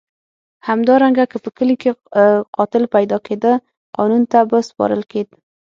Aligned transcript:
همدارنګه 0.67 1.23
که 1.31 1.37
په 1.43 1.49
کلي 1.57 1.75
کې 1.81 1.89
قاتل 2.55 2.83
پیدا 2.95 3.17
کېده 3.25 3.53
قانون 3.95 4.23
ته 4.31 4.39
به 4.49 4.59
سپارل 4.69 5.01
کېد. 5.11 5.27